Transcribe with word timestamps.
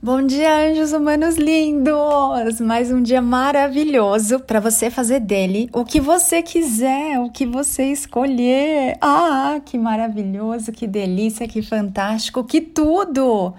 Bom 0.00 0.22
dia, 0.22 0.70
anjos 0.70 0.92
humanos 0.92 1.34
lindos! 1.34 2.60
Mais 2.60 2.92
um 2.92 3.02
dia 3.02 3.20
maravilhoso 3.20 4.38
para 4.38 4.60
você 4.60 4.90
fazer 4.90 5.18
dele 5.18 5.68
o 5.72 5.84
que 5.84 6.00
você 6.00 6.40
quiser, 6.40 7.18
o 7.18 7.28
que 7.28 7.44
você 7.44 7.90
escolher. 7.90 8.96
Ah, 9.00 9.60
que 9.64 9.76
maravilhoso, 9.76 10.70
que 10.70 10.86
delícia, 10.86 11.48
que 11.48 11.62
fantástico, 11.62 12.44
que 12.44 12.60
tudo! 12.60 13.52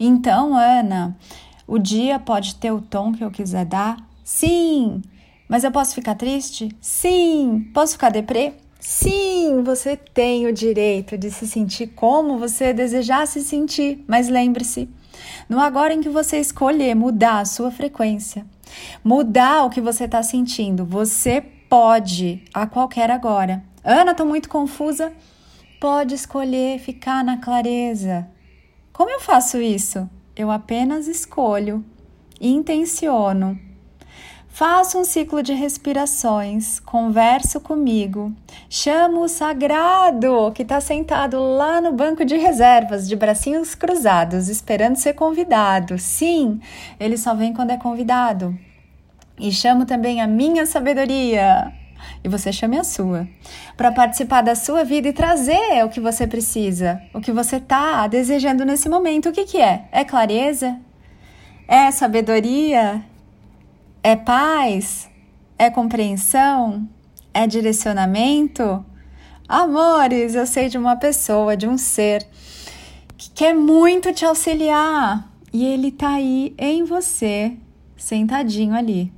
Então, 0.00 0.56
Ana, 0.56 1.16
o 1.64 1.78
dia 1.78 2.18
pode 2.18 2.56
ter 2.56 2.72
o 2.72 2.80
tom 2.80 3.12
que 3.12 3.22
eu 3.22 3.30
quiser 3.30 3.64
dar? 3.64 3.96
Sim! 4.24 5.00
Mas 5.48 5.62
eu 5.62 5.70
posso 5.70 5.94
ficar 5.94 6.16
triste? 6.16 6.70
Sim! 6.80 7.70
Posso 7.72 7.92
ficar 7.92 8.10
deprê? 8.10 8.54
Sim, 8.80 9.62
você 9.62 9.96
tem 9.96 10.44
o 10.48 10.52
direito 10.52 11.16
de 11.16 11.30
se 11.30 11.46
sentir 11.46 11.86
como 11.94 12.36
você 12.36 12.72
desejar 12.72 13.28
se 13.28 13.42
sentir, 13.42 14.04
mas 14.08 14.28
lembre-se, 14.28 14.88
no 15.48 15.60
agora 15.60 15.94
em 15.94 16.00
que 16.00 16.08
você 16.08 16.38
escolher 16.38 16.94
mudar 16.94 17.40
a 17.40 17.44
sua 17.44 17.70
frequência, 17.70 18.46
mudar 19.02 19.64
o 19.64 19.70
que 19.70 19.80
você 19.80 20.04
está 20.04 20.22
sentindo, 20.22 20.84
você 20.84 21.40
pode 21.68 22.42
a 22.52 22.66
qualquer 22.66 23.10
agora. 23.10 23.62
Ana, 23.82 24.12
estou 24.12 24.26
muito 24.26 24.48
confusa. 24.48 25.12
Pode 25.80 26.14
escolher 26.14 26.78
ficar 26.78 27.22
na 27.22 27.36
clareza. 27.36 28.26
Como 28.92 29.10
eu 29.10 29.20
faço 29.20 29.60
isso? 29.60 30.08
Eu 30.34 30.50
apenas 30.50 31.06
escolho, 31.06 31.84
intenciono 32.40 33.58
Faço 34.54 35.00
um 35.00 35.04
ciclo 35.04 35.42
de 35.42 35.52
respirações, 35.52 36.78
converso 36.78 37.58
comigo, 37.58 38.32
chamo 38.70 39.22
o 39.22 39.28
sagrado 39.28 40.52
que 40.52 40.62
está 40.62 40.80
sentado 40.80 41.42
lá 41.42 41.80
no 41.80 41.92
banco 41.92 42.24
de 42.24 42.36
reservas, 42.36 43.08
de 43.08 43.16
bracinhos 43.16 43.74
cruzados, 43.74 44.48
esperando 44.48 44.94
ser 44.94 45.14
convidado. 45.14 45.98
Sim, 45.98 46.60
ele 47.00 47.16
só 47.16 47.34
vem 47.34 47.52
quando 47.52 47.70
é 47.70 47.76
convidado. 47.76 48.56
E 49.40 49.50
chamo 49.50 49.86
também 49.86 50.22
a 50.22 50.26
minha 50.28 50.64
sabedoria, 50.66 51.72
e 52.22 52.28
você 52.28 52.52
chame 52.52 52.78
a 52.78 52.84
sua, 52.84 53.26
para 53.76 53.90
participar 53.90 54.42
da 54.42 54.54
sua 54.54 54.84
vida 54.84 55.08
e 55.08 55.12
trazer 55.12 55.84
o 55.84 55.88
que 55.88 55.98
você 55.98 56.28
precisa, 56.28 57.02
o 57.12 57.20
que 57.20 57.32
você 57.32 57.56
está 57.56 58.06
desejando 58.06 58.64
nesse 58.64 58.88
momento. 58.88 59.30
O 59.30 59.32
que, 59.32 59.46
que 59.46 59.60
é? 59.60 59.86
É 59.90 60.04
clareza? 60.04 60.78
É 61.66 61.90
sabedoria? 61.90 63.02
É 64.06 64.14
paz? 64.14 65.08
É 65.58 65.70
compreensão? 65.70 66.86
É 67.32 67.46
direcionamento? 67.46 68.84
Amores, 69.48 70.34
eu 70.34 70.46
sei 70.46 70.68
de 70.68 70.76
uma 70.76 70.94
pessoa, 70.94 71.56
de 71.56 71.66
um 71.66 71.78
ser 71.78 72.28
que 73.16 73.30
quer 73.30 73.54
muito 73.54 74.12
te 74.12 74.26
auxiliar 74.26 75.26
e 75.50 75.64
ele 75.64 75.90
tá 75.90 76.16
aí 76.16 76.54
em 76.58 76.84
você, 76.84 77.56
sentadinho 77.96 78.74
ali. 78.74 79.10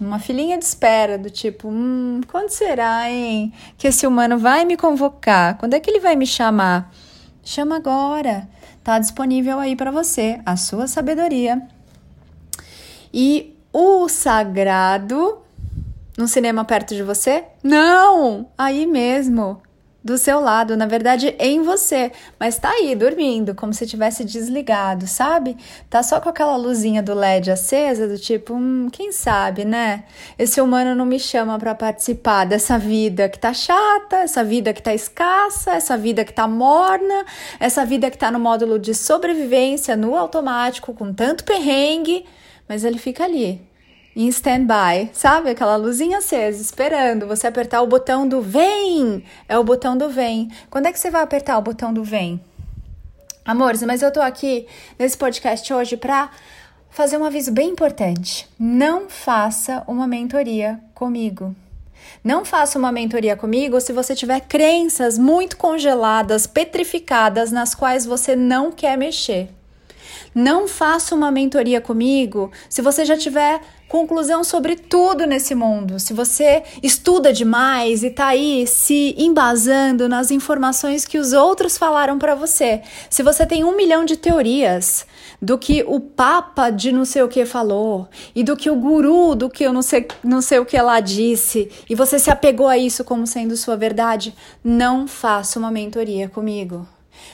Uma 0.00 0.20
filhinha 0.20 0.56
de 0.56 0.64
espera, 0.64 1.18
do 1.18 1.28
tipo, 1.28 1.66
hum, 1.66 2.20
quando 2.28 2.50
será, 2.50 3.10
hein? 3.10 3.52
Que 3.76 3.88
esse 3.88 4.06
humano 4.06 4.38
vai 4.38 4.64
me 4.64 4.76
convocar? 4.76 5.58
Quando 5.58 5.74
é 5.74 5.80
que 5.80 5.90
ele 5.90 5.98
vai 5.98 6.14
me 6.14 6.24
chamar? 6.24 6.94
Chama 7.42 7.74
agora. 7.74 8.48
Tá 8.84 9.00
disponível 9.00 9.58
aí 9.58 9.74
para 9.74 9.90
você 9.90 10.40
a 10.46 10.56
sua 10.56 10.86
sabedoria. 10.86 11.60
E 13.12 13.56
o 13.72 14.08
sagrado 14.08 15.38
no 16.16 16.26
cinema 16.26 16.64
perto 16.64 16.94
de 16.94 17.02
você? 17.02 17.44
Não! 17.62 18.48
Aí 18.58 18.86
mesmo, 18.86 19.62
do 20.02 20.16
seu 20.16 20.40
lado, 20.40 20.76
na 20.76 20.86
verdade 20.86 21.34
em 21.38 21.62
você, 21.62 22.10
mas 22.38 22.58
tá 22.58 22.70
aí 22.70 22.94
dormindo, 22.94 23.54
como 23.54 23.72
se 23.74 23.86
tivesse 23.86 24.24
desligado, 24.24 25.06
sabe? 25.06 25.56
Tá 25.90 26.02
só 26.02 26.20
com 26.20 26.28
aquela 26.28 26.56
luzinha 26.56 27.02
do 27.02 27.14
LED 27.14 27.50
acesa, 27.50 28.08
do 28.08 28.18
tipo, 28.18 28.54
hum, 28.54 28.88
quem 28.90 29.12
sabe, 29.12 29.64
né? 29.64 30.04
Esse 30.38 30.60
humano 30.60 30.94
não 30.94 31.04
me 31.04 31.18
chama 31.18 31.58
para 31.58 31.74
participar 31.74 32.46
dessa 32.46 32.78
vida 32.78 33.28
que 33.28 33.38
tá 33.38 33.52
chata, 33.52 34.16
essa 34.16 34.42
vida 34.42 34.72
que 34.72 34.82
tá 34.82 34.94
escassa, 34.94 35.72
essa 35.72 35.98
vida 35.98 36.24
que 36.24 36.32
tá 36.32 36.48
morna, 36.48 37.24
essa 37.58 37.84
vida 37.84 38.10
que 38.10 38.16
tá 38.16 38.30
no 38.30 38.40
módulo 38.40 38.78
de 38.78 38.94
sobrevivência 38.94 39.96
no 39.96 40.16
automático 40.16 40.94
com 40.94 41.12
tanto 41.12 41.44
perrengue 41.44 42.24
mas 42.70 42.84
ele 42.84 42.98
fica 42.98 43.24
ali, 43.24 43.60
em 44.14 44.28
stand-by, 44.28 45.10
sabe? 45.12 45.50
Aquela 45.50 45.74
luzinha 45.74 46.18
acesa, 46.18 46.62
esperando 46.62 47.26
você 47.26 47.48
apertar 47.48 47.82
o 47.82 47.86
botão 47.88 48.28
do 48.28 48.40
vem. 48.40 49.24
É 49.48 49.58
o 49.58 49.64
botão 49.64 49.98
do 49.98 50.08
vem. 50.08 50.48
Quando 50.70 50.86
é 50.86 50.92
que 50.92 51.00
você 51.00 51.10
vai 51.10 51.20
apertar 51.20 51.58
o 51.58 51.62
botão 51.62 51.92
do 51.92 52.04
vem? 52.04 52.40
Amores, 53.44 53.82
mas 53.82 54.02
eu 54.02 54.12
tô 54.12 54.20
aqui 54.20 54.68
nesse 54.96 55.18
podcast 55.18 55.74
hoje 55.74 55.96
para 55.96 56.30
fazer 56.90 57.16
um 57.16 57.24
aviso 57.24 57.50
bem 57.50 57.70
importante. 57.70 58.48
Não 58.56 59.10
faça 59.10 59.82
uma 59.88 60.06
mentoria 60.06 60.78
comigo. 60.94 61.52
Não 62.22 62.44
faça 62.44 62.78
uma 62.78 62.92
mentoria 62.92 63.34
comigo 63.34 63.80
se 63.80 63.92
você 63.92 64.14
tiver 64.14 64.42
crenças 64.42 65.18
muito 65.18 65.56
congeladas, 65.56 66.46
petrificadas, 66.46 67.50
nas 67.50 67.74
quais 67.74 68.06
você 68.06 68.36
não 68.36 68.70
quer 68.70 68.96
mexer. 68.96 69.48
Não 70.34 70.68
faça 70.68 71.14
uma 71.14 71.30
mentoria 71.30 71.80
comigo 71.80 72.50
se 72.68 72.82
você 72.82 73.04
já 73.04 73.16
tiver 73.16 73.60
conclusão 73.90 74.44
sobre 74.44 74.76
tudo 74.76 75.26
nesse 75.26 75.52
mundo. 75.52 75.98
Se 75.98 76.12
você 76.12 76.62
estuda 76.80 77.32
demais 77.32 78.04
e 78.04 78.10
tá 78.10 78.28
aí 78.28 78.64
se 78.64 79.16
embasando 79.18 80.08
nas 80.08 80.30
informações 80.30 81.04
que 81.04 81.18
os 81.18 81.32
outros 81.32 81.76
falaram 81.76 82.16
para 82.16 82.36
você. 82.36 82.82
Se 83.10 83.20
você 83.24 83.44
tem 83.44 83.64
um 83.64 83.76
milhão 83.76 84.04
de 84.04 84.16
teorias 84.16 85.04
do 85.42 85.58
que 85.58 85.84
o 85.86 85.98
Papa 85.98 86.70
de 86.70 86.92
não 86.92 87.04
sei 87.04 87.22
o 87.22 87.28
que 87.28 87.44
falou 87.44 88.08
e 88.32 88.44
do 88.44 88.56
que 88.56 88.70
o 88.70 88.76
guru 88.76 89.34
do 89.34 89.50
que 89.50 89.64
eu 89.64 89.72
não 89.72 89.82
sei, 89.82 90.06
não 90.22 90.40
sei 90.40 90.60
o 90.60 90.64
que 90.64 90.80
lá 90.80 91.00
disse 91.00 91.68
e 91.88 91.94
você 91.96 92.16
se 92.18 92.30
apegou 92.30 92.68
a 92.68 92.78
isso 92.78 93.02
como 93.02 93.26
sendo 93.26 93.56
sua 93.56 93.76
verdade, 93.76 94.34
não 94.62 95.08
faça 95.08 95.58
uma 95.58 95.70
mentoria 95.70 96.28
comigo. 96.28 96.86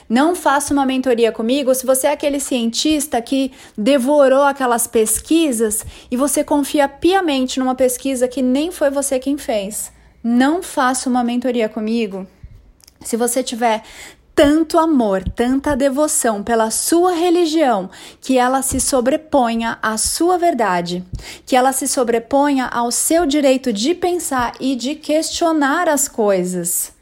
Não 0.09 0.35
faça 0.35 0.73
uma 0.73 0.85
mentoria 0.85 1.31
comigo 1.31 1.73
se 1.73 1.85
você 1.85 2.07
é 2.07 2.11
aquele 2.11 2.39
cientista 2.39 3.21
que 3.21 3.51
devorou 3.77 4.43
aquelas 4.43 4.87
pesquisas 4.87 5.85
e 6.09 6.15
você 6.17 6.43
confia 6.43 6.87
piamente 6.87 7.59
numa 7.59 7.75
pesquisa 7.75 8.27
que 8.27 8.41
nem 8.41 8.71
foi 8.71 8.89
você 8.89 9.19
quem 9.19 9.37
fez. 9.37 9.91
Não 10.23 10.63
faça 10.63 11.09
uma 11.09 11.23
mentoria 11.23 11.69
comigo 11.69 12.27
se 13.01 13.15
você 13.15 13.43
tiver 13.43 13.83
tanto 14.35 14.77
amor, 14.77 15.23
tanta 15.23 15.75
devoção 15.75 16.43
pela 16.43 16.69
sua 16.69 17.11
religião, 17.11 17.89
que 18.21 18.37
ela 18.37 18.61
se 18.61 18.79
sobreponha 18.79 19.79
à 19.81 19.97
sua 19.97 20.37
verdade, 20.37 21.03
que 21.43 21.55
ela 21.55 21.73
se 21.73 21.87
sobreponha 21.87 22.67
ao 22.67 22.91
seu 22.91 23.25
direito 23.25 23.73
de 23.73 23.95
pensar 23.95 24.53
e 24.59 24.75
de 24.75 24.93
questionar 24.93 25.89
as 25.89 26.07
coisas. 26.07 26.96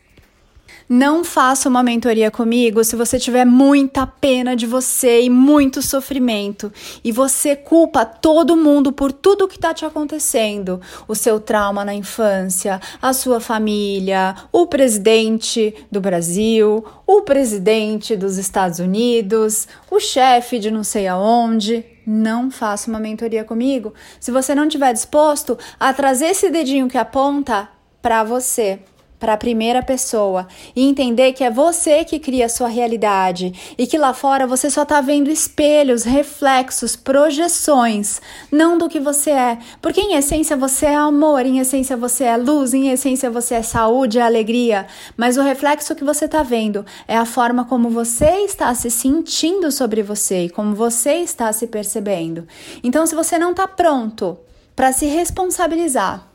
Não 0.87 1.23
faça 1.23 1.67
uma 1.67 1.81
mentoria 1.81 2.29
comigo 2.29 2.83
se 2.83 2.95
você 2.95 3.17
tiver 3.17 3.43
muita 3.43 4.05
pena 4.05 4.55
de 4.55 4.67
você 4.67 5.23
e 5.23 5.31
muito 5.31 5.81
sofrimento 5.81 6.71
e 7.03 7.11
você 7.11 7.55
culpa 7.55 8.05
todo 8.05 8.55
mundo 8.55 8.91
por 8.91 9.11
tudo 9.11 9.47
que 9.47 9.55
está 9.55 9.73
te 9.73 9.83
acontecendo. 9.83 10.79
O 11.07 11.15
seu 11.15 11.39
trauma 11.39 11.83
na 11.83 11.95
infância, 11.95 12.79
a 13.01 13.13
sua 13.13 13.39
família, 13.39 14.35
o 14.51 14.67
presidente 14.67 15.73
do 15.91 15.99
Brasil, 15.99 16.85
o 17.07 17.23
presidente 17.23 18.15
dos 18.15 18.37
Estados 18.37 18.77
Unidos, 18.77 19.67
o 19.89 19.99
chefe 19.99 20.59
de 20.59 20.69
não 20.69 20.83
sei 20.83 21.07
aonde. 21.07 21.83
Não 22.05 22.51
faça 22.51 22.87
uma 22.87 22.99
mentoria 22.99 23.43
comigo 23.43 23.91
se 24.19 24.29
você 24.29 24.53
não 24.53 24.65
estiver 24.65 24.93
disposto 24.93 25.57
a 25.79 25.91
trazer 25.91 26.27
esse 26.27 26.51
dedinho 26.51 26.87
que 26.87 26.99
aponta 26.99 27.67
para 28.03 28.23
você 28.23 28.79
para 29.19 29.33
a 29.33 29.37
primeira 29.37 29.81
pessoa 29.81 30.47
e 30.75 30.87
entender 30.87 31.33
que 31.33 31.43
é 31.43 31.49
você 31.49 32.03
que 32.03 32.19
cria 32.19 32.45
a 32.45 32.49
sua 32.49 32.67
realidade 32.67 33.75
e 33.77 33.87
que 33.87 33.97
lá 33.97 34.13
fora 34.13 34.45
você 34.45 34.69
só 34.69 34.83
está 34.83 35.01
vendo 35.01 35.31
espelhos, 35.31 36.03
reflexos, 36.03 36.95
projeções, 36.95 38.21
não 38.51 38.77
do 38.77 38.89
que 38.89 38.99
você 38.99 39.31
é. 39.31 39.57
Porque 39.81 40.01
em 40.01 40.15
essência 40.15 40.57
você 40.57 40.87
é 40.87 40.95
amor, 40.95 41.45
em 41.45 41.59
essência 41.59 41.95
você 41.97 42.25
é 42.25 42.37
luz, 42.37 42.73
em 42.73 42.89
essência 42.89 43.29
você 43.29 43.55
é 43.55 43.61
saúde, 43.61 44.19
é 44.19 44.21
alegria. 44.21 44.87
Mas 45.15 45.37
o 45.37 45.41
reflexo 45.41 45.95
que 45.95 46.03
você 46.03 46.25
está 46.25 46.43
vendo 46.43 46.85
é 47.07 47.17
a 47.17 47.25
forma 47.25 47.65
como 47.65 47.89
você 47.89 48.45
está 48.45 48.73
se 48.75 48.89
sentindo 48.89 49.71
sobre 49.71 50.03
você 50.03 50.45
e 50.45 50.49
como 50.49 50.75
você 50.75 51.15
está 51.15 51.51
se 51.53 51.67
percebendo. 51.67 52.47
Então, 52.83 53.05
se 53.05 53.15
você 53.15 53.39
não 53.39 53.51
está 53.51 53.67
pronto 53.67 54.37
para 54.75 54.91
se 54.91 55.05
responsabilizar 55.05 56.34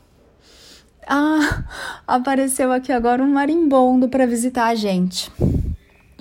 ah, 1.07 1.63
apareceu 2.07 2.71
aqui 2.71 2.91
agora 2.91 3.23
um 3.23 3.31
marimbondo 3.31 4.07
para 4.07 4.25
visitar 4.25 4.67
a 4.67 4.75
gente 4.75 5.31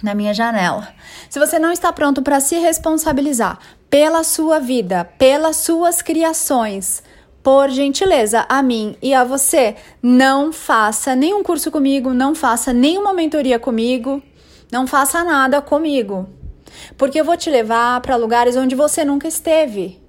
na 0.02 0.14
minha 0.14 0.32
janela. 0.32 0.88
Se 1.28 1.38
você 1.38 1.58
não 1.58 1.70
está 1.70 1.92
pronto 1.92 2.22
para 2.22 2.40
se 2.40 2.58
responsabilizar 2.58 3.58
pela 3.88 4.24
sua 4.24 4.58
vida, 4.58 5.04
pelas 5.18 5.56
suas 5.56 6.00
criações, 6.00 7.02
por 7.42 7.70
gentileza, 7.70 8.44
a 8.48 8.62
mim 8.62 8.96
e 9.02 9.14
a 9.14 9.24
você, 9.24 9.76
não 10.02 10.52
faça 10.52 11.14
nenhum 11.14 11.42
curso 11.42 11.70
comigo, 11.70 12.12
não 12.12 12.34
faça 12.34 12.72
nenhuma 12.72 13.12
mentoria 13.12 13.58
comigo, 13.58 14.22
não 14.70 14.86
faça 14.86 15.24
nada 15.24 15.60
comigo. 15.60 16.28
Porque 16.96 17.20
eu 17.20 17.24
vou 17.24 17.36
te 17.36 17.50
levar 17.50 18.00
para 18.00 18.16
lugares 18.16 18.56
onde 18.56 18.74
você 18.74 19.04
nunca 19.04 19.26
esteve. 19.26 19.99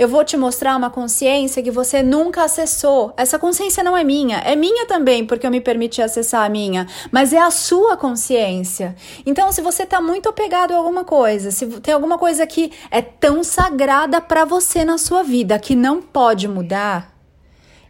Eu 0.00 0.08
vou 0.08 0.24
te 0.24 0.34
mostrar 0.34 0.74
uma 0.76 0.88
consciência 0.88 1.62
que 1.62 1.70
você 1.70 2.02
nunca 2.02 2.44
acessou. 2.44 3.12
Essa 3.18 3.38
consciência 3.38 3.84
não 3.84 3.94
é 3.94 4.02
minha, 4.02 4.38
é 4.38 4.56
minha 4.56 4.86
também, 4.86 5.26
porque 5.26 5.46
eu 5.46 5.50
me 5.50 5.60
permiti 5.60 6.00
acessar 6.00 6.46
a 6.46 6.48
minha, 6.48 6.86
mas 7.12 7.34
é 7.34 7.38
a 7.38 7.50
sua 7.50 7.98
consciência. 7.98 8.96
Então, 9.26 9.52
se 9.52 9.60
você 9.60 9.82
está 9.82 10.00
muito 10.00 10.26
apegado 10.26 10.72
a 10.72 10.78
alguma 10.78 11.04
coisa, 11.04 11.50
se 11.50 11.66
tem 11.82 11.92
alguma 11.92 12.16
coisa 12.16 12.46
que 12.46 12.72
é 12.90 13.02
tão 13.02 13.44
sagrada 13.44 14.22
para 14.22 14.46
você 14.46 14.86
na 14.86 14.96
sua 14.96 15.22
vida 15.22 15.58
que 15.58 15.74
não 15.74 16.00
pode 16.00 16.48
mudar, 16.48 17.14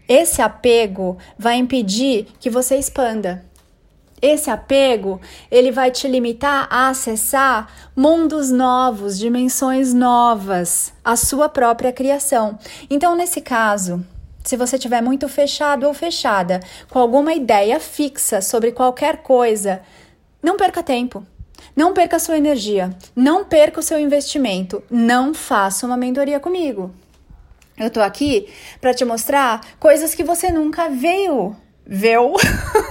esse 0.09 0.43
apego 0.43 1.17
vai 1.39 1.59
impedir 1.59 2.27
que 2.41 2.51
você 2.51 2.75
expanda. 2.75 3.49
Esse 4.23 4.51
apego, 4.51 5.21
ele 5.51 5.71
vai 5.71 5.91
te 5.91 6.07
limitar 6.07 6.67
a 6.71 6.89
acessar 6.89 7.73
mundos 7.97 8.51
novos, 8.51 9.19
dimensões 9.19 9.95
novas, 9.95 10.93
a 11.03 11.17
sua 11.17 11.49
própria 11.49 11.93
criação. 11.93 12.59
Então, 12.91 13.17
nesse 13.17 13.41
caso, 13.41 14.05
se 14.45 14.57
você 14.57 14.77
estiver 14.77 15.03
muito 15.03 15.29
fechado 15.29 15.87
ou 15.87 15.95
fechada 15.95 16.61
com 16.91 16.99
alguma 16.99 17.33
ideia 17.33 17.81
fixa 17.81 18.41
sobre 18.43 18.73
qualquer 18.73 19.19
coisa, 19.19 19.81
não 20.43 20.57
perca 20.57 20.83
tempo. 20.83 21.25
Não 21.77 21.93
perca 21.93 22.19
sua 22.19 22.37
energia, 22.37 22.91
não 23.15 23.45
perca 23.45 23.81
o 23.81 23.83
seu 23.83 23.99
investimento, 23.99 24.83
não 24.91 25.33
faça 25.33 25.87
uma 25.87 25.97
mentoria 25.97 26.41
comigo. 26.41 26.91
Eu 27.79 27.91
tô 27.91 28.01
aqui 28.01 28.49
para 28.81 28.93
te 28.93 29.05
mostrar 29.05 29.61
coisas 29.79 30.15
que 30.15 30.25
você 30.25 30.51
nunca 30.51 30.89
veio, 30.89 31.57
viu? 31.87 32.35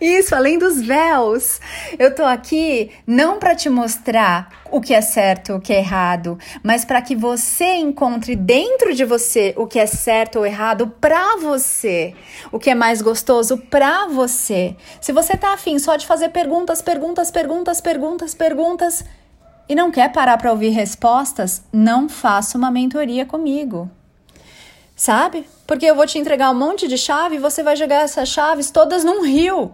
Isso, 0.00 0.34
além 0.34 0.58
dos 0.58 0.80
véus. 0.80 1.60
Eu 1.98 2.14
tô 2.14 2.22
aqui 2.22 2.90
não 3.06 3.38
para 3.38 3.54
te 3.54 3.68
mostrar 3.68 4.48
o 4.70 4.80
que 4.80 4.94
é 4.94 5.00
certo, 5.00 5.54
o 5.54 5.60
que 5.60 5.72
é 5.72 5.78
errado, 5.78 6.38
mas 6.62 6.84
para 6.84 7.02
que 7.02 7.16
você 7.16 7.74
encontre 7.74 8.36
dentro 8.36 8.94
de 8.94 9.04
você 9.04 9.54
o 9.56 9.66
que 9.66 9.78
é 9.78 9.86
certo 9.86 10.36
ou 10.36 10.46
errado 10.46 10.92
para 11.00 11.36
você, 11.38 12.14
o 12.52 12.58
que 12.58 12.70
é 12.70 12.74
mais 12.74 13.02
gostoso 13.02 13.58
para 13.58 14.06
você. 14.06 14.76
Se 15.00 15.12
você 15.12 15.36
tá 15.36 15.54
afim 15.54 15.78
só 15.78 15.96
de 15.96 16.06
fazer 16.06 16.28
perguntas, 16.28 16.82
perguntas, 16.82 17.30
perguntas, 17.30 17.80
perguntas, 17.80 18.34
perguntas 18.34 19.04
e 19.68 19.74
não 19.74 19.90
quer 19.90 20.12
parar 20.12 20.36
para 20.38 20.52
ouvir 20.52 20.70
respostas, 20.70 21.62
não 21.72 22.08
faça 22.08 22.56
uma 22.56 22.70
mentoria 22.70 23.26
comigo 23.26 23.90
sabe? 24.98 25.48
Porque 25.64 25.86
eu 25.86 25.94
vou 25.94 26.06
te 26.06 26.18
entregar 26.18 26.50
um 26.50 26.58
monte 26.58 26.88
de 26.88 26.98
chave 26.98 27.36
e 27.36 27.38
você 27.38 27.62
vai 27.62 27.76
jogar 27.76 28.02
essas 28.02 28.28
chaves 28.28 28.70
todas 28.70 29.04
num 29.04 29.22
rio. 29.22 29.72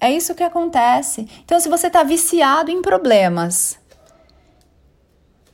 É 0.00 0.10
isso 0.10 0.34
que 0.34 0.42
acontece. 0.42 1.28
Então, 1.44 1.60
se 1.60 1.68
você 1.68 1.88
está 1.88 2.02
viciado 2.02 2.70
em 2.70 2.80
problemas, 2.80 3.78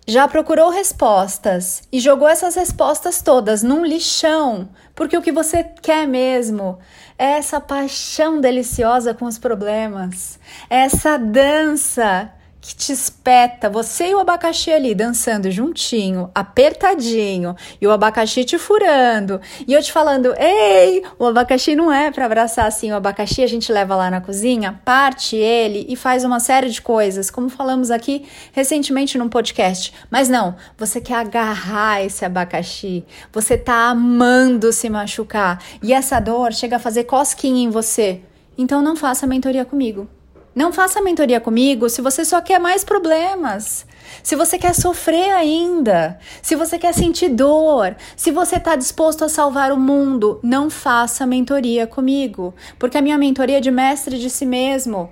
já 0.06 0.28
procurou 0.28 0.70
respostas 0.70 1.82
e 1.92 1.98
jogou 1.98 2.28
essas 2.28 2.54
respostas 2.54 3.20
todas 3.20 3.62
num 3.62 3.84
lixão, 3.84 4.68
porque 4.94 5.16
o 5.16 5.22
que 5.22 5.32
você 5.32 5.64
quer 5.64 6.06
mesmo 6.06 6.78
é 7.18 7.32
essa 7.32 7.60
paixão 7.60 8.40
deliciosa 8.40 9.12
com 9.12 9.24
os 9.24 9.36
problemas, 9.36 10.38
é 10.68 10.82
essa 10.82 11.18
dança 11.18 12.32
que 12.60 12.74
te 12.74 12.92
espeta, 12.92 13.70
você 13.70 14.10
e 14.10 14.14
o 14.14 14.18
abacaxi 14.18 14.70
ali 14.70 14.94
dançando 14.94 15.50
juntinho, 15.50 16.30
apertadinho, 16.34 17.56
e 17.80 17.86
o 17.86 17.90
abacaxi 17.90 18.44
te 18.44 18.58
furando, 18.58 19.40
e 19.66 19.72
eu 19.72 19.82
te 19.82 19.90
falando: 19.90 20.34
"Ei, 20.38 21.02
o 21.18 21.26
abacaxi 21.26 21.74
não 21.74 21.90
é 21.90 22.10
para 22.10 22.26
abraçar 22.26 22.66
assim, 22.66 22.92
o 22.92 22.96
abacaxi 22.96 23.42
a 23.42 23.46
gente 23.46 23.72
leva 23.72 23.96
lá 23.96 24.10
na 24.10 24.20
cozinha, 24.20 24.80
parte 24.84 25.36
ele 25.36 25.86
e 25.88 25.96
faz 25.96 26.24
uma 26.24 26.38
série 26.38 26.68
de 26.68 26.82
coisas, 26.82 27.30
como 27.30 27.48
falamos 27.48 27.90
aqui 27.90 28.26
recentemente 28.52 29.16
num 29.16 29.28
podcast. 29.28 29.92
Mas 30.10 30.28
não, 30.28 30.54
você 30.76 31.00
quer 31.00 31.14
agarrar 31.14 32.04
esse 32.04 32.24
abacaxi. 32.24 33.04
Você 33.32 33.56
tá 33.56 33.88
amando 33.88 34.72
se 34.72 34.90
machucar, 34.90 35.62
e 35.82 35.92
essa 35.92 36.20
dor 36.20 36.52
chega 36.52 36.76
a 36.76 36.80
fazer 36.80 37.04
cosquinha 37.04 37.64
em 37.64 37.70
você. 37.70 38.20
Então 38.58 38.82
não 38.82 38.94
faça 38.96 39.26
mentoria 39.26 39.64
comigo. 39.64 40.06
Não 40.54 40.72
faça 40.72 41.00
mentoria 41.00 41.40
comigo 41.40 41.88
se 41.88 42.02
você 42.02 42.24
só 42.24 42.40
quer 42.40 42.58
mais 42.58 42.82
problemas. 42.82 43.86
Se 44.22 44.34
você 44.34 44.58
quer 44.58 44.74
sofrer 44.74 45.30
ainda, 45.32 46.18
se 46.42 46.56
você 46.56 46.76
quer 46.76 46.92
sentir 46.92 47.28
dor, 47.28 47.94
se 48.16 48.32
você 48.32 48.56
está 48.56 48.74
disposto 48.74 49.24
a 49.24 49.28
salvar 49.28 49.70
o 49.70 49.78
mundo, 49.78 50.40
não 50.42 50.68
faça 50.68 51.24
mentoria 51.24 51.86
comigo, 51.86 52.52
porque 52.78 52.98
a 52.98 53.02
minha 53.02 53.16
mentoria 53.16 53.60
de 53.60 53.70
mestre 53.70 54.18
de 54.18 54.28
si 54.28 54.44
mesmo. 54.44 55.10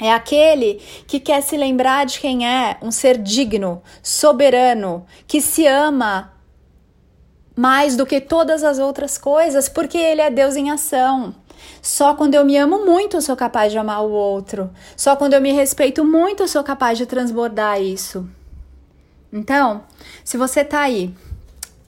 É 0.00 0.12
aquele 0.12 0.80
que 1.06 1.20
quer 1.20 1.42
se 1.42 1.56
lembrar 1.56 2.06
de 2.06 2.20
quem 2.20 2.46
é 2.46 2.78
um 2.80 2.90
ser 2.90 3.18
digno, 3.18 3.82
soberano, 4.02 5.04
que 5.26 5.40
se 5.40 5.66
ama 5.66 6.32
mais 7.54 7.96
do 7.96 8.06
que 8.06 8.20
todas 8.20 8.64
as 8.64 8.78
outras 8.78 9.18
coisas, 9.18 9.68
porque 9.68 9.98
ele 9.98 10.22
é 10.22 10.30
Deus 10.30 10.56
em 10.56 10.70
ação. 10.70 11.34
Só 11.82 12.14
quando 12.14 12.34
eu 12.34 12.44
me 12.44 12.56
amo 12.56 12.84
muito 12.84 13.16
eu 13.16 13.20
sou 13.20 13.36
capaz 13.36 13.72
de 13.72 13.78
amar 13.78 14.04
o 14.04 14.10
outro. 14.10 14.70
Só 14.96 15.16
quando 15.16 15.34
eu 15.34 15.40
me 15.40 15.52
respeito 15.52 16.04
muito 16.04 16.42
eu 16.42 16.48
sou 16.48 16.62
capaz 16.62 16.98
de 16.98 17.06
transbordar 17.06 17.80
isso. 17.80 18.28
Então, 19.32 19.82
se 20.24 20.36
você 20.36 20.64
tá 20.64 20.80
aí 20.80 21.14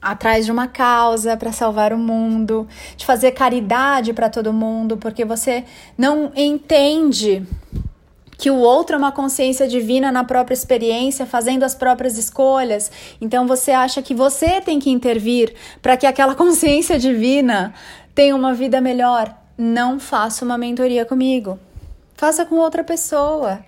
atrás 0.01 0.45
de 0.45 0.51
uma 0.51 0.67
causa 0.67 1.37
para 1.37 1.51
salvar 1.51 1.93
o 1.93 1.97
mundo, 1.97 2.67
de 2.97 3.05
fazer 3.05 3.31
caridade 3.31 4.13
para 4.13 4.29
todo 4.29 4.51
mundo, 4.51 4.97
porque 4.97 5.23
você 5.23 5.63
não 5.97 6.31
entende 6.35 7.45
que 8.37 8.51
o 8.51 8.57
outro 8.57 8.95
é 8.95 8.99
uma 8.99 9.11
consciência 9.11 9.67
divina 9.67 10.11
na 10.11 10.23
própria 10.25 10.53
experiência, 10.53 11.25
fazendo 11.25 11.63
as 11.63 11.73
próprias 11.73 12.17
escolhas. 12.17 12.91
Então 13.21 13.47
você 13.47 13.71
acha 13.71 14.01
que 14.01 14.13
você 14.13 14.59
tem 14.59 14.79
que 14.79 14.89
intervir 14.89 15.53
para 15.81 15.95
que 15.95 16.05
aquela 16.05 16.35
consciência 16.35 16.99
divina 16.99 17.73
tenha 18.13 18.35
uma 18.35 18.53
vida 18.53 18.81
melhor 18.81 19.33
não 19.57 19.99
faça 19.99 20.43
uma 20.43 20.57
mentoria 20.57 21.05
comigo. 21.05 21.59
Faça 22.15 22.45
com 22.45 22.55
outra 22.55 22.83
pessoa. 22.83 23.63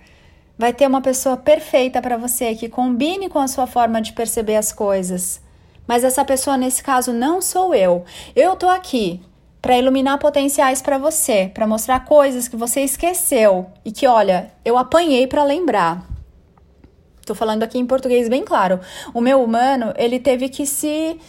Vai 0.57 0.71
ter 0.71 0.87
uma 0.87 1.01
pessoa 1.01 1.35
perfeita 1.35 2.01
para 2.01 2.17
você 2.17 2.55
que 2.55 2.69
combine 2.69 3.29
com 3.29 3.39
a 3.39 3.47
sua 3.47 3.67
forma 3.67 4.01
de 4.01 4.13
perceber 4.13 4.55
as 4.55 4.71
coisas. 4.71 5.41
Mas 5.87 6.03
essa 6.03 6.23
pessoa 6.23 6.57
nesse 6.57 6.81
caso 6.81 7.11
não 7.11 7.41
sou 7.41 7.75
eu. 7.75 8.05
Eu 8.35 8.55
tô 8.55 8.69
aqui 8.69 9.21
para 9.61 9.77
iluminar 9.77 10.19
potenciais 10.19 10.81
para 10.81 10.97
você, 10.97 11.51
para 11.53 11.67
mostrar 11.67 12.05
coisas 12.05 12.47
que 12.47 12.55
você 12.55 12.81
esqueceu 12.81 13.67
e 13.83 13.91
que, 13.91 14.07
olha, 14.07 14.51
eu 14.63 14.77
apanhei 14.77 15.27
para 15.27 15.43
lembrar. 15.43 16.05
Tô 17.25 17.33
falando 17.33 17.63
aqui 17.63 17.79
em 17.79 17.85
português 17.85 18.29
bem 18.29 18.43
claro. 18.43 18.79
O 19.13 19.19
meu 19.19 19.43
humano, 19.43 19.91
ele 19.97 20.19
teve 20.19 20.49
que 20.49 20.65
se 20.65 21.19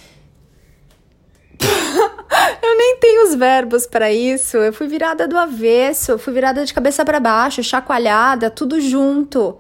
eu 2.62 2.76
nem 2.76 2.96
tenho 2.96 3.24
os 3.24 3.34
verbos 3.34 3.86
para 3.86 4.12
isso. 4.12 4.56
Eu 4.56 4.72
fui 4.72 4.86
virada 4.86 5.26
do 5.26 5.36
avesso, 5.38 6.18
fui 6.18 6.32
virada 6.32 6.64
de 6.64 6.72
cabeça 6.72 7.04
para 7.04 7.20
baixo, 7.20 7.62
chacoalhada, 7.62 8.50
tudo 8.50 8.80
junto. 8.80 9.56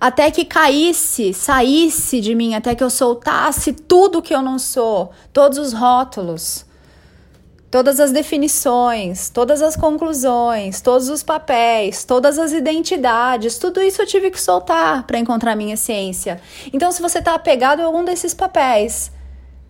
Até 0.00 0.30
que 0.30 0.44
caísse, 0.44 1.32
saísse 1.32 2.20
de 2.20 2.34
mim, 2.34 2.54
até 2.54 2.74
que 2.74 2.84
eu 2.84 2.90
soltasse 2.90 3.72
tudo 3.72 4.20
que 4.20 4.34
eu 4.34 4.42
não 4.42 4.58
sou, 4.58 5.10
todos 5.32 5.56
os 5.56 5.72
rótulos, 5.72 6.66
todas 7.70 7.98
as 7.98 8.12
definições, 8.12 9.30
todas 9.30 9.62
as 9.62 9.74
conclusões, 9.74 10.80
todos 10.82 11.08
os 11.08 11.22
papéis, 11.22 12.04
todas 12.04 12.38
as 12.38 12.52
identidades, 12.52 13.58
tudo 13.58 13.80
isso 13.80 14.02
eu 14.02 14.06
tive 14.06 14.30
que 14.30 14.40
soltar 14.40 15.06
para 15.06 15.18
encontrar 15.18 15.52
a 15.52 15.56
minha 15.56 15.74
essência. 15.74 16.40
Então, 16.72 16.92
se 16.92 17.00
você 17.00 17.18
está 17.18 17.34
apegado 17.34 17.80
a 17.80 17.84
algum 17.84 18.04
desses 18.04 18.34
papéis, 18.34 19.10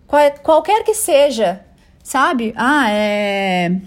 qual, 0.05 0.21
qualquer 0.43 0.83
que 0.83 0.93
seja, 0.93 1.65
sabe? 2.07 2.53
Ah, 2.55 2.89
é. 2.89 3.81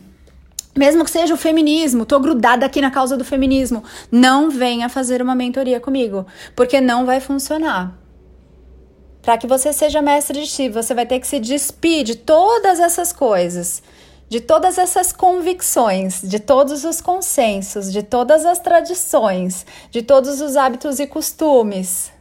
Mesmo 0.76 1.04
que 1.04 1.10
seja 1.10 1.32
o 1.32 1.38
feminismo, 1.38 2.04
tô 2.04 2.20
grudada 2.20 2.66
aqui 2.66 2.78
na 2.78 2.90
causa 2.90 3.16
do 3.16 3.24
feminismo. 3.24 3.82
Não 4.12 4.50
venha 4.50 4.90
fazer 4.90 5.22
uma 5.22 5.34
mentoria 5.34 5.80
comigo, 5.80 6.26
porque 6.54 6.82
não 6.82 7.06
vai 7.06 7.18
funcionar. 7.18 7.98
Para 9.22 9.38
que 9.38 9.46
você 9.46 9.72
seja 9.72 10.02
mestre 10.02 10.42
de 10.42 10.46
si, 10.46 10.68
você 10.68 10.92
vai 10.92 11.06
ter 11.06 11.18
que 11.18 11.26
se 11.26 11.40
despir 11.40 12.04
de 12.04 12.14
todas 12.14 12.78
essas 12.78 13.10
coisas, 13.10 13.82
de 14.28 14.38
todas 14.38 14.76
essas 14.76 15.12
convicções, 15.12 16.20
de 16.22 16.38
todos 16.38 16.84
os 16.84 17.00
consensos, 17.00 17.90
de 17.90 18.02
todas 18.02 18.44
as 18.44 18.58
tradições, 18.58 19.64
de 19.90 20.02
todos 20.02 20.42
os 20.42 20.58
hábitos 20.58 21.00
e 21.00 21.06
costumes, 21.06 22.12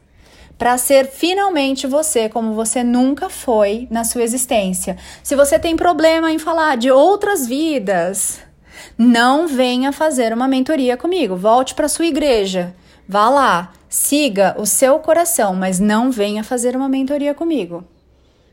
para 0.59 0.77
ser 0.77 1.07
finalmente 1.07 1.87
você 1.87 2.27
como 2.27 2.53
você 2.53 2.83
nunca 2.83 3.29
foi 3.29 3.87
na 3.89 4.03
sua 4.03 4.23
existência. 4.23 4.97
Se 5.23 5.33
você 5.33 5.57
tem 5.57 5.77
problema 5.77 6.33
em 6.33 6.37
falar 6.37 6.75
de 6.75 6.91
outras 6.91 7.47
vidas, 7.47 8.41
não 8.97 9.47
venha 9.47 9.93
fazer 9.93 10.33
uma 10.33 10.49
mentoria 10.49 10.97
comigo. 10.97 11.37
Volte 11.37 11.73
para 11.73 11.87
sua 11.87 12.07
igreja. 12.07 12.75
Vá 13.07 13.29
lá, 13.29 13.71
siga 13.87 14.53
o 14.59 14.65
seu 14.65 14.99
coração, 14.99 15.55
mas 15.55 15.79
não 15.79 16.11
venha 16.11 16.43
fazer 16.43 16.75
uma 16.75 16.89
mentoria 16.89 17.33
comigo. 17.33 17.85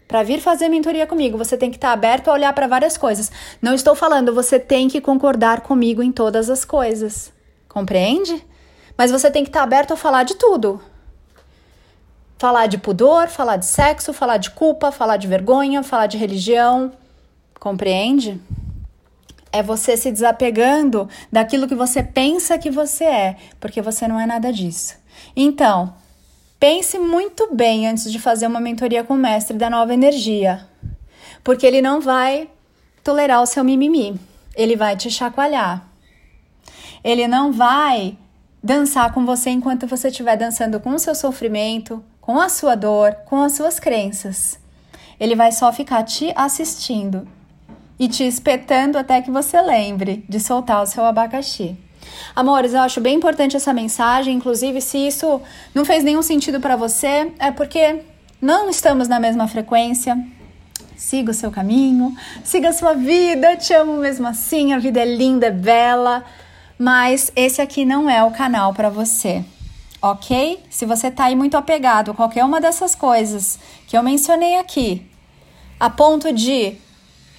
Para 0.06 0.22
vir 0.22 0.40
fazer 0.40 0.68
mentoria 0.68 1.08
comigo, 1.08 1.36
você 1.36 1.56
tem 1.56 1.70
que 1.70 1.76
estar 1.76 1.88
tá 1.88 1.94
aberto 1.94 2.28
a 2.28 2.34
olhar 2.34 2.52
para 2.52 2.68
várias 2.68 2.96
coisas. 2.96 3.32
Não 3.60 3.74
estou 3.74 3.96
falando, 3.96 4.32
você 4.32 4.60
tem 4.60 4.86
que 4.86 5.00
concordar 5.00 5.62
comigo 5.62 6.00
em 6.00 6.12
todas 6.12 6.48
as 6.48 6.64
coisas. 6.64 7.32
Compreende? 7.68 8.46
Mas 8.96 9.10
você 9.10 9.28
tem 9.28 9.42
que 9.42 9.48
estar 9.48 9.58
tá 9.58 9.64
aberto 9.64 9.90
a 9.92 9.96
falar 9.96 10.22
de 10.22 10.36
tudo 10.36 10.80
falar 12.38 12.66
de 12.66 12.78
pudor, 12.78 13.28
falar 13.28 13.56
de 13.56 13.66
sexo, 13.66 14.12
falar 14.12 14.36
de 14.36 14.50
culpa, 14.50 14.92
falar 14.92 15.16
de 15.16 15.26
vergonha, 15.26 15.82
falar 15.82 16.06
de 16.06 16.16
religião. 16.16 16.92
Compreende? 17.58 18.40
É 19.52 19.62
você 19.62 19.96
se 19.96 20.10
desapegando 20.10 21.08
daquilo 21.32 21.66
que 21.66 21.74
você 21.74 22.02
pensa 22.02 22.58
que 22.58 22.70
você 22.70 23.04
é, 23.04 23.36
porque 23.58 23.80
você 23.80 24.06
não 24.06 24.20
é 24.20 24.26
nada 24.26 24.52
disso. 24.52 24.96
Então, 25.34 25.94
pense 26.60 26.98
muito 26.98 27.54
bem 27.54 27.88
antes 27.88 28.10
de 28.12 28.18
fazer 28.18 28.46
uma 28.46 28.60
mentoria 28.60 29.02
com 29.02 29.14
o 29.14 29.18
mestre 29.18 29.56
da 29.56 29.70
nova 29.70 29.94
energia, 29.94 30.66
porque 31.42 31.66
ele 31.66 31.80
não 31.80 32.00
vai 32.00 32.50
tolerar 33.02 33.40
o 33.42 33.46
seu 33.46 33.64
mimimi, 33.64 34.20
ele 34.54 34.76
vai 34.76 34.96
te 34.96 35.10
chacoalhar. 35.10 35.86
Ele 37.02 37.26
não 37.28 37.52
vai 37.52 38.18
dançar 38.62 39.14
com 39.14 39.24
você 39.24 39.50
enquanto 39.50 39.86
você 39.86 40.08
estiver 40.08 40.36
dançando 40.36 40.80
com 40.80 40.90
o 40.90 40.98
seu 40.98 41.14
sofrimento, 41.14 42.04
com 42.26 42.40
a 42.40 42.48
sua 42.48 42.74
dor, 42.74 43.14
com 43.24 43.40
as 43.40 43.52
suas 43.52 43.78
crenças. 43.78 44.58
Ele 45.18 45.36
vai 45.36 45.52
só 45.52 45.72
ficar 45.72 46.02
te 46.02 46.32
assistindo 46.34 47.26
e 47.96 48.08
te 48.08 48.24
espetando 48.24 48.98
até 48.98 49.22
que 49.22 49.30
você 49.30 49.62
lembre 49.62 50.24
de 50.28 50.40
soltar 50.40 50.82
o 50.82 50.86
seu 50.86 51.04
abacaxi. 51.04 51.76
Amores, 52.34 52.74
eu 52.74 52.80
acho 52.80 53.00
bem 53.00 53.14
importante 53.14 53.56
essa 53.56 53.72
mensagem, 53.72 54.34
inclusive 54.34 54.80
se 54.80 54.98
isso 54.98 55.40
não 55.72 55.84
fez 55.84 56.02
nenhum 56.02 56.20
sentido 56.20 56.58
para 56.58 56.74
você, 56.74 57.32
é 57.38 57.52
porque 57.52 58.02
não 58.42 58.68
estamos 58.68 59.06
na 59.06 59.20
mesma 59.20 59.46
frequência. 59.46 60.18
Siga 60.96 61.30
o 61.30 61.34
seu 61.34 61.52
caminho, 61.52 62.12
siga 62.42 62.70
a 62.70 62.72
sua 62.72 62.94
vida, 62.94 63.54
te 63.56 63.72
amo 63.72 63.98
mesmo 63.98 64.26
assim, 64.26 64.72
a 64.72 64.78
vida 64.78 64.98
é 64.98 65.04
linda, 65.04 65.46
é 65.46 65.50
bela, 65.52 66.24
mas 66.76 67.30
esse 67.36 67.62
aqui 67.62 67.84
não 67.84 68.10
é 68.10 68.24
o 68.24 68.32
canal 68.32 68.74
para 68.74 68.90
você. 68.90 69.44
Ok? 70.00 70.62
Se 70.70 70.84
você 70.84 71.10
tá 71.10 71.24
aí 71.24 71.36
muito 71.36 71.56
apegado 71.56 72.10
a 72.10 72.14
qualquer 72.14 72.44
uma 72.44 72.60
dessas 72.60 72.94
coisas 72.94 73.58
que 73.86 73.96
eu 73.96 74.02
mencionei 74.02 74.56
aqui, 74.56 75.10
a 75.80 75.90
ponto 75.90 76.32
de 76.32 76.78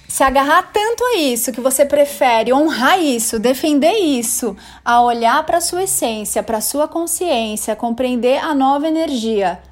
se 0.08 0.22
agarrar 0.22 0.70
tanto 0.72 1.04
a 1.04 1.16
isso 1.18 1.52
que 1.52 1.60
você 1.60 1.84
prefere 1.84 2.52
honrar 2.52 2.98
isso, 2.98 3.38
defender 3.38 3.92
isso, 3.92 4.56
a 4.82 5.02
olhar 5.02 5.44
para 5.44 5.60
sua 5.60 5.82
essência, 5.82 6.42
para 6.42 6.62
sua 6.62 6.88
consciência, 6.88 7.76
compreender 7.76 8.38
a 8.38 8.54
nova 8.54 8.88
energia, 8.88 9.62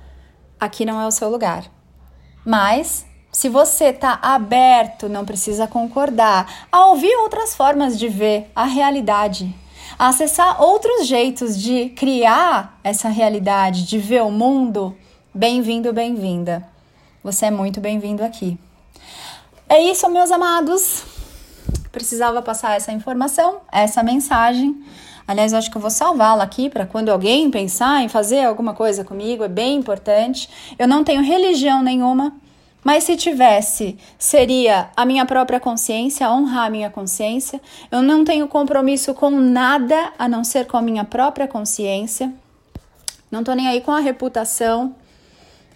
aqui 0.61 0.85
não 0.85 1.01
é 1.01 1.07
o 1.07 1.11
seu 1.11 1.31
lugar. 1.31 1.65
Mas 2.45 3.07
se 3.33 3.49
você 3.49 3.87
está 3.87 4.19
aberto, 4.23 5.09
não 5.09 5.25
precisa 5.25 5.67
concordar, 5.67 6.69
a 6.71 6.87
ouvir 6.87 7.15
outras 7.17 7.55
formas 7.55 7.99
de 7.99 8.09
ver 8.09 8.51
a 8.55 8.65
realidade, 8.65 9.55
acessar 9.99 10.63
outros 10.63 11.07
jeitos 11.07 11.61
de 11.61 11.89
criar 11.91 12.79
essa 12.85 13.09
realidade, 13.09 13.87
de 13.87 13.99
ver 13.99 14.23
o 14.23 14.31
mundo, 14.31 14.95
bem-vindo, 15.35 15.93
bem-vinda. 15.93 16.67
Você 17.25 17.47
é 17.47 17.51
muito 17.51 17.81
bem-vindo 17.81 18.23
aqui. 18.23 18.59
É 19.69 19.83
isso, 19.83 20.09
meus 20.09 20.31
amados. 20.31 21.05
Precisava 21.91 22.43
passar 22.43 22.77
essa 22.77 22.93
informação, 22.93 23.61
essa 23.73 24.03
mensagem. 24.03 24.85
Aliás, 25.27 25.53
eu 25.53 25.59
acho 25.59 25.71
que 25.71 25.77
eu 25.77 25.81
vou 25.81 25.91
salvá-la 25.91 26.45
aqui 26.45 26.69
para 26.69 26.87
quando 26.87 27.09
alguém 27.09 27.51
pensar 27.51 28.03
em 28.03 28.09
fazer 28.09 28.45
alguma 28.45 28.75
coisa 28.75 29.03
comigo, 29.03 29.43
é 29.43 29.49
bem 29.49 29.77
importante. 29.77 30.49
Eu 30.79 30.87
não 30.87 31.03
tenho 31.03 31.23
religião 31.23 31.83
nenhuma, 31.83 32.33
mas 32.87 33.03
se 33.03 33.17
tivesse, 33.17 33.99
seria 34.17 34.91
a 34.97 35.05
minha 35.05 35.27
própria 35.27 35.59
consciência, 35.59 36.31
honrar 36.31 36.67
a 36.67 36.71
minha 36.71 36.89
consciência. 36.89 37.61
Eu 37.91 38.01
não 38.01 38.25
tenho 38.25 38.47
compromisso 38.47 39.13
com 39.13 39.29
nada 39.29 40.13
a 40.17 40.29
não 40.29 40.45
ser 40.45 40.69
com 40.69 40.77
a 40.77 40.83
minha 40.83 41.03
própria 41.03 41.49
consciência. 41.49 42.33
Não 43.29 43.43
tô 43.43 43.55
nem 43.55 43.67
aí 43.67 43.81
com 43.81 43.91
a 43.91 43.99
reputação. 43.99 44.95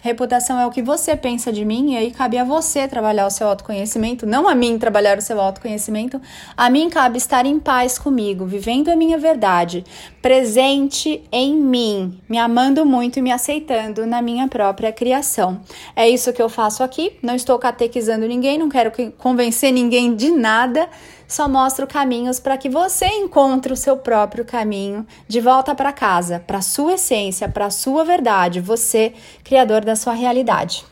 Reputação 0.01 0.59
é 0.59 0.65
o 0.65 0.71
que 0.71 0.81
você 0.81 1.15
pensa 1.15 1.53
de 1.53 1.63
mim, 1.63 1.93
e 1.93 1.97
aí 1.97 2.09
cabe 2.09 2.35
a 2.35 2.43
você 2.43 2.87
trabalhar 2.87 3.27
o 3.27 3.29
seu 3.29 3.47
autoconhecimento, 3.47 4.25
não 4.25 4.47
a 4.47 4.55
mim 4.55 4.79
trabalhar 4.79 5.19
o 5.19 5.21
seu 5.21 5.39
autoconhecimento. 5.39 6.19
A 6.57 6.71
mim 6.71 6.89
cabe 6.89 7.19
estar 7.19 7.45
em 7.45 7.59
paz 7.59 7.99
comigo, 7.99 8.45
vivendo 8.45 8.89
a 8.89 8.95
minha 8.95 9.19
verdade, 9.19 9.85
presente 10.19 11.23
em 11.31 11.55
mim, 11.55 12.19
me 12.27 12.39
amando 12.39 12.83
muito 12.83 13.19
e 13.19 13.21
me 13.21 13.31
aceitando 13.31 14.07
na 14.07 14.23
minha 14.23 14.47
própria 14.47 14.91
criação. 14.91 15.61
É 15.95 16.09
isso 16.09 16.33
que 16.33 16.41
eu 16.41 16.49
faço 16.49 16.83
aqui. 16.83 17.13
Não 17.21 17.35
estou 17.35 17.59
catequizando 17.59 18.27
ninguém, 18.27 18.57
não 18.57 18.69
quero 18.69 18.91
convencer 19.19 19.71
ninguém 19.71 20.15
de 20.15 20.31
nada 20.31 20.89
só 21.31 21.47
mostro 21.47 21.87
caminhos 21.87 22.39
para 22.41 22.57
que 22.57 22.69
você 22.69 23.05
encontre 23.05 23.71
o 23.71 23.77
seu 23.77 23.95
próprio 23.95 24.43
caminho 24.43 25.07
de 25.27 25.39
volta 25.39 25.73
para 25.73 25.93
casa, 25.93 26.43
para 26.45 26.61
sua 26.61 26.95
essência, 26.95 27.47
para 27.47 27.69
sua 27.69 28.03
verdade, 28.03 28.59
você, 28.59 29.13
criador 29.43 29.85
da 29.85 29.95
sua 29.95 30.13
realidade. 30.13 30.85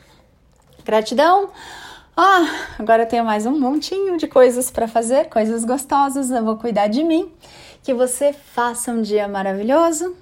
Gratidão. 0.85 1.49
Ah, 2.15 2.47
agora 2.79 3.03
eu 3.03 3.07
tenho 3.07 3.25
mais 3.25 3.45
um 3.45 3.59
montinho 3.59 4.17
de 4.17 4.27
coisas 4.27 4.71
para 4.71 4.87
fazer, 4.87 5.29
coisas 5.29 5.65
gostosas, 5.65 6.31
eu 6.31 6.43
vou 6.43 6.55
cuidar 6.55 6.87
de 6.87 7.03
mim. 7.03 7.29
Que 7.83 7.93
você 7.93 8.31
faça 8.31 8.91
um 8.91 9.01
dia 9.01 9.27
maravilhoso, 9.27 10.15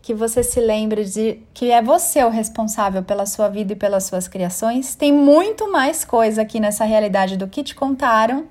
que 0.00 0.14
você 0.14 0.42
se 0.42 0.60
lembre 0.60 1.04
de 1.04 1.42
que 1.52 1.70
é 1.70 1.82
você 1.82 2.24
o 2.24 2.30
responsável 2.30 3.02
pela 3.02 3.26
sua 3.26 3.48
vida 3.48 3.74
e 3.74 3.76
pelas 3.76 4.04
suas 4.04 4.26
criações. 4.26 4.94
Tem 4.94 5.12
muito 5.12 5.70
mais 5.70 6.06
coisa 6.06 6.40
aqui 6.40 6.58
nessa 6.58 6.84
realidade 6.84 7.36
do 7.36 7.46
que 7.46 7.62
te 7.62 7.74
contaram. 7.74 8.46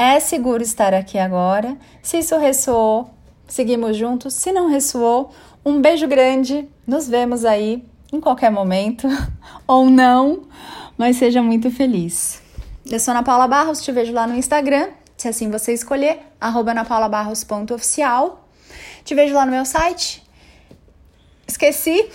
É 0.00 0.20
seguro 0.20 0.62
estar 0.62 0.94
aqui 0.94 1.18
agora. 1.18 1.76
Se 2.00 2.18
isso 2.18 2.38
ressoou, 2.38 3.10
seguimos 3.48 3.96
juntos. 3.96 4.32
Se 4.32 4.52
não 4.52 4.68
ressoou, 4.68 5.32
um 5.64 5.80
beijo 5.80 6.06
grande. 6.06 6.68
Nos 6.86 7.08
vemos 7.08 7.44
aí 7.44 7.84
em 8.12 8.20
qualquer 8.20 8.52
momento 8.52 9.08
ou 9.66 9.90
não, 9.90 10.44
mas 10.96 11.16
seja 11.16 11.42
muito 11.42 11.68
feliz. 11.68 12.40
Eu 12.88 13.00
sou 13.00 13.10
Ana 13.10 13.24
Paula 13.24 13.48
Barros, 13.48 13.82
te 13.82 13.90
vejo 13.90 14.12
lá 14.12 14.24
no 14.24 14.36
Instagram, 14.36 14.90
se 15.16 15.26
assim 15.26 15.50
você 15.50 15.74
escolher, 15.74 16.20
anapaulabarros.oficial. 16.40 18.48
Te 19.04 19.16
vejo 19.16 19.34
lá 19.34 19.44
no 19.44 19.50
meu 19.50 19.64
site. 19.64 20.22
Esqueci. 21.44 22.08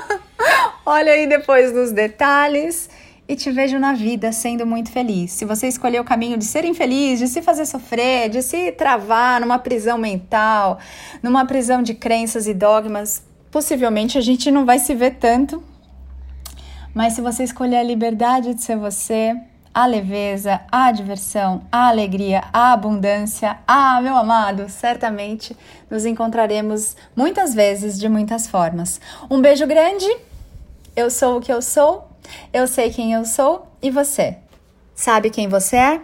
Olha 0.86 1.12
aí 1.12 1.26
depois 1.26 1.74
nos 1.74 1.92
detalhes 1.92 2.88
e 3.32 3.36
te 3.36 3.50
vejo 3.50 3.78
na 3.78 3.94
vida 3.94 4.30
sendo 4.30 4.66
muito 4.66 4.90
feliz. 4.90 5.32
Se 5.32 5.44
você 5.46 5.66
escolher 5.66 6.00
o 6.00 6.04
caminho 6.04 6.36
de 6.36 6.44
ser 6.44 6.64
infeliz, 6.64 7.18
de 7.18 7.26
se 7.26 7.40
fazer 7.40 7.64
sofrer, 7.64 8.28
de 8.28 8.42
se 8.42 8.72
travar 8.72 9.40
numa 9.40 9.58
prisão 9.58 9.96
mental, 9.96 10.78
numa 11.22 11.46
prisão 11.46 11.82
de 11.82 11.94
crenças 11.94 12.46
e 12.46 12.52
dogmas, 12.52 13.22
possivelmente 13.50 14.18
a 14.18 14.20
gente 14.20 14.50
não 14.50 14.66
vai 14.66 14.78
se 14.78 14.94
ver 14.94 15.12
tanto. 15.12 15.62
Mas 16.94 17.14
se 17.14 17.22
você 17.22 17.42
escolher 17.42 17.76
a 17.76 17.82
liberdade 17.82 18.52
de 18.52 18.62
ser 18.62 18.76
você, 18.76 19.34
a 19.74 19.86
leveza, 19.86 20.60
a 20.70 20.92
diversão, 20.92 21.62
a 21.72 21.88
alegria, 21.88 22.44
a 22.52 22.74
abundância, 22.74 23.58
ah, 23.66 23.98
meu 24.02 24.14
amado, 24.14 24.68
certamente 24.68 25.56
nos 25.90 26.04
encontraremos 26.04 26.94
muitas 27.16 27.54
vezes 27.54 27.98
de 27.98 28.10
muitas 28.10 28.46
formas. 28.46 29.00
Um 29.30 29.40
beijo 29.40 29.66
grande. 29.66 30.06
Eu 30.94 31.10
sou 31.10 31.38
o 31.38 31.40
que 31.40 31.50
eu 31.50 31.62
sou 31.62 32.11
eu 32.52 32.66
sei 32.66 32.90
quem 32.90 33.12
eu 33.12 33.24
sou 33.24 33.66
e 33.82 33.90
você. 33.90 34.36
Sabe 34.94 35.30
quem 35.30 35.48
você 35.48 35.76
é? 35.76 36.00